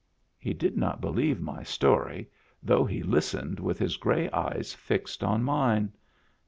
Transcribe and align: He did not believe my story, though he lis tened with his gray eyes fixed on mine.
He 0.39 0.51
did 0.55 0.77
not 0.77 0.99
believe 0.99 1.39
my 1.39 1.61
story, 1.61 2.27
though 2.63 2.85
he 2.85 3.03
lis 3.03 3.35
tened 3.35 3.59
with 3.59 3.77
his 3.77 3.97
gray 3.97 4.31
eyes 4.31 4.73
fixed 4.73 5.23
on 5.23 5.43
mine. 5.43 5.91